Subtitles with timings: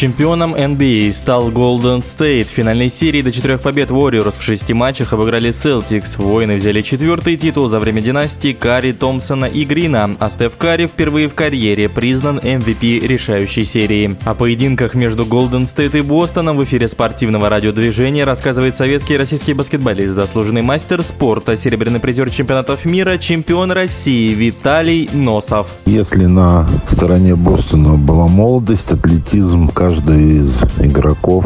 [0.00, 2.46] Чемпионом NBA стал Golden State.
[2.46, 6.16] В финальной серии до четырех побед Warriors в шести матчах обыграли Celtics.
[6.16, 11.28] Воины взяли четвертый титул за время династии Карри, Томпсона и Грина, а Стеф Карри впервые
[11.28, 14.16] в карьере признан MVP решающей серии.
[14.24, 19.52] О поединках между Golden State и Бостоном в эфире спортивного радиодвижения рассказывает советский и российский
[19.52, 25.66] баскетболист, заслуженный мастер спорта, серебряный призер чемпионатов мира, чемпион России Виталий Носов.
[25.84, 31.44] Если на стороне Бостона была молодость, атлетизм, каждый из игроков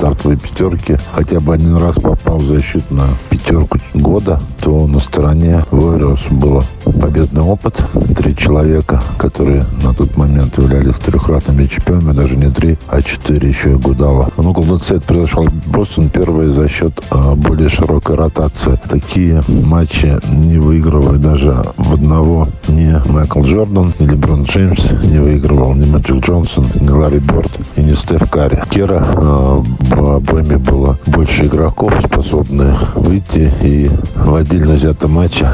[0.00, 6.32] стартовой пятерки хотя бы один раз попал в защитную пятерку года, то на стороне Warriors
[6.32, 6.64] было
[6.98, 7.82] победный опыт.
[8.16, 13.72] Три человека, которые на тот момент являлись трехкратными чемпионами, даже не три, а четыре еще
[13.72, 14.28] и Гудала.
[14.38, 18.78] Ну, Golden State произошел Бостон первый за счет э, более широкой ротации.
[18.88, 25.74] Такие матчи не выигрывают даже в одного ни Майкл Джордан, ни Леброн Джеймс не выигрывал,
[25.74, 28.62] ни Мэджик Джонсон, ни Ларри Бёрд и ни Стеф Карри.
[28.70, 35.48] Кера э, в обойме было больше игроков, способных выйти и в отдельно взятом матче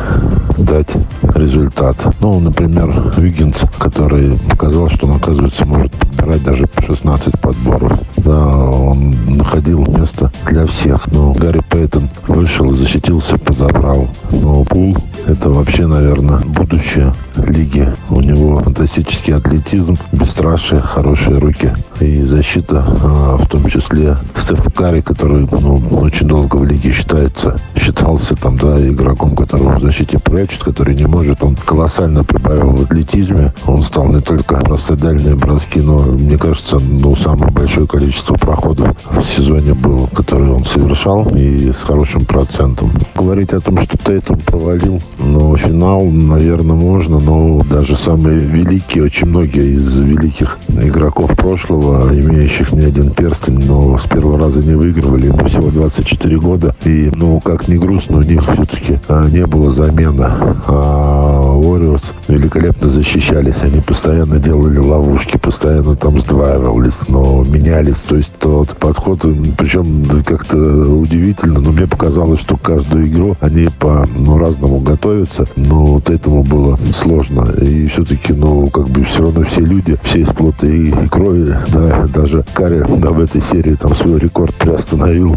[0.59, 0.89] дать
[1.34, 1.97] результат.
[2.20, 7.93] Ну, например, Виггинс, который показал, что он, оказывается, может подбирать даже 16 подборов.
[8.19, 11.06] Да, он находил место для всех.
[11.12, 14.09] Но Гарри Пейтон вышел, защитился, подобрал.
[14.31, 17.92] Но Пул– это вообще, наверное, будущее лиги.
[18.10, 25.00] У него фантастический атлетизм, бесстрашие, хорошие руки и защита, а, в том числе Стеф Карри,
[25.00, 30.62] который ну, очень долго в лиге считается, считался там, да, игроком, который в защите прячет,
[30.62, 31.42] который не может.
[31.42, 33.52] Он колоссально прибавил в атлетизме.
[33.66, 38.97] Он стал не только просто дальние броски, но, мне кажется, ну, самое большое количество проходов
[39.10, 42.91] в сезоне был, который он совершал, и с хорошим процентом.
[43.14, 49.27] Говорить о том, что Тейтом провалил, ну, финал, наверное, можно, но даже самые великие, очень
[49.27, 55.27] многие из великих игроков прошлого, имеющих не один перстень, но с первого раза не выигрывали,
[55.27, 56.75] ему всего 24 года.
[56.84, 60.27] И, ну, как ни грустно, у них все-таки а, не было замены.
[60.69, 61.25] А
[61.66, 67.97] Warriors великолепно защищались, они постоянно делали ловушки, постоянно там сдваивались, но менялись.
[68.09, 69.22] То есть тот подход,
[69.59, 74.37] причем как-то удивительно, но мне показалось, что каждую игру они по ну,
[74.78, 77.49] готовятся, но вот этому было сложно.
[77.60, 82.06] И все-таки, ну, как бы все равно все люди, все из плота и, крови, да,
[82.15, 85.34] даже Карри да, в этой серии там свой рекорд приостановил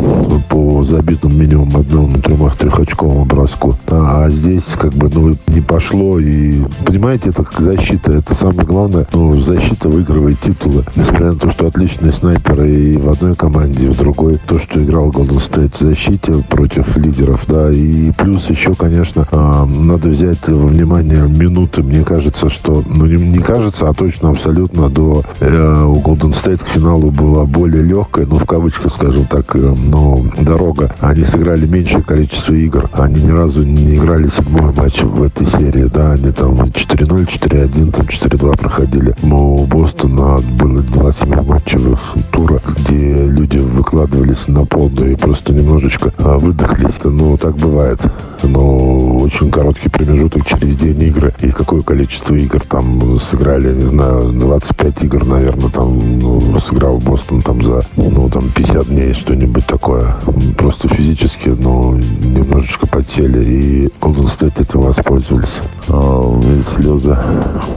[0.50, 2.18] по забитому минимум одному
[2.60, 3.76] трехочковому броску.
[3.88, 6.19] А, а здесь как бы, ну, не пошло.
[6.20, 8.12] И, понимаете, это защита.
[8.12, 9.08] Это самое главное.
[9.14, 10.84] Ну, защита выигрывает титулы.
[10.96, 14.40] Несмотря на то, что отличные снайперы и в одной команде, и в другой.
[14.48, 17.72] То, что играл Golden State в защите против лидеров, да.
[17.72, 21.82] И плюс еще, конечно, а, надо взять во внимание минуты.
[21.84, 26.64] Мне кажется, что, ну, не, не кажется, а точно абсолютно до э, у Golden State
[26.64, 30.92] к финалу была более легкая, ну, в кавычках, скажем так, э, но дорога.
[31.00, 32.90] Они сыграли меньшее количество игр.
[32.94, 37.92] Они ни разу не играли седьмой матч в этой серии, да, они там 4-0, 4-1,
[37.92, 39.16] там 4-2 проходили.
[39.22, 42.00] Но у Бостона было два семиматчевых
[42.32, 47.00] тура, где люди выкладывались на полную и просто немножечко а, выдохлись.
[47.04, 48.00] Ну, так бывает.
[48.44, 51.34] Но очень короткий промежуток через день игры.
[51.42, 57.42] И какое количество игр там сыграли, не знаю, 25 игр, наверное, там ну, сыграл Бостон
[57.42, 60.16] там за, ну, там 50 дней, что-нибудь такое.
[60.58, 63.44] Просто физически, ну, немножечко потели.
[63.44, 65.60] И Golden State этим воспользовались.
[65.88, 66.42] А,
[66.76, 67.18] слезы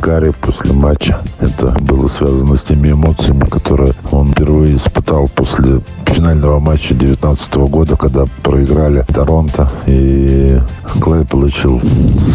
[0.00, 1.18] Карри после матча.
[1.40, 7.96] Это было связано с теми эмоциями, которые он впервые испытал после финального матча 2019 года,
[7.96, 10.58] когда проиграли Торонто, и
[11.00, 11.80] Клей получил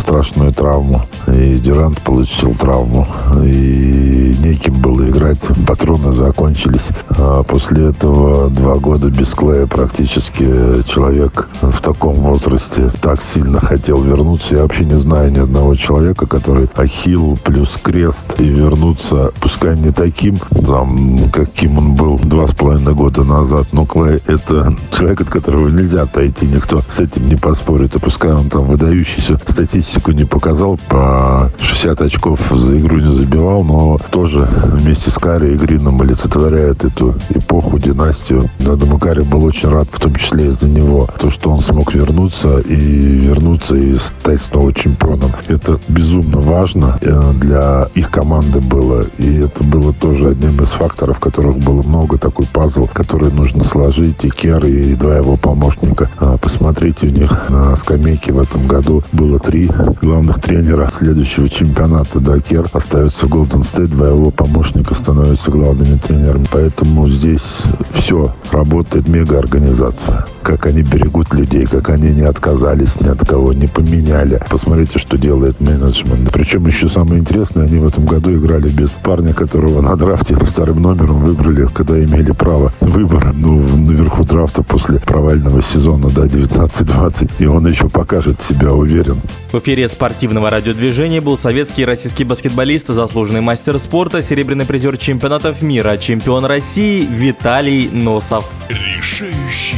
[0.01, 3.07] страшную травму, и Дюрант получил травму,
[3.41, 6.85] и неким было играть, патроны закончились.
[7.17, 10.43] А после этого два года без Клея практически
[10.89, 14.55] человек в таком возрасте так сильно хотел вернуться.
[14.55, 19.91] Я вообще не знаю ни одного человека, который ахилл плюс крест и вернуться, пускай не
[19.91, 20.35] таким,
[20.65, 25.69] там, каким он был два с половиной года назад, но Клей это человек, от которого
[25.69, 27.95] нельзя отойти, никто с этим не поспорит.
[27.95, 33.63] И пускай он там выдающийся статистику не показал, по 60 очков за игру не забивал,
[33.63, 38.49] но тоже вместе с Карри и Грином олицетворяет эту эпоху, династию.
[38.59, 41.93] Я думаю, Карри был очень рад, в том числе из-за него, то, что он смог
[41.93, 45.31] вернуться и вернуться и стать снова чемпионом.
[45.47, 51.19] Это безумно важно э, для их команды было, и это было тоже одним из факторов,
[51.19, 56.09] которых было много, такой пазл, который нужно сложить, и Кер, и два его помощника.
[56.19, 58.76] А, посмотрите, у них на скамейке в этом году
[59.11, 59.69] было три
[60.01, 62.19] главных тренера следующего чемпионата.
[62.19, 66.45] Дакер остается в Голден Стейт, два его помощника становятся главными тренерами.
[66.51, 67.41] Поэтому здесь
[67.93, 73.67] все работает мега-организация как они берегут людей, как они не отказались ни от кого, не
[73.67, 74.39] поменяли.
[74.49, 76.31] Посмотрите, что делает менеджмент.
[76.31, 80.81] Причем еще самое интересное, они в этом году играли без парня, которого на драфте вторым
[80.81, 83.33] номером выбрали, когда имели право выбора.
[83.35, 87.29] Ну, наверху драфта после провального сезона, да, 19-20.
[87.39, 89.19] И он еще покажет себя, уверен.
[89.51, 95.61] В эфире спортивного радиодвижения был советский и российский баскетболист, заслуженный мастер спорта, серебряный призер чемпионатов
[95.61, 98.49] мира, чемпион России Виталий Носов.
[98.69, 99.77] Решающий